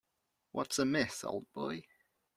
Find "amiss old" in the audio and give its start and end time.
0.79-1.45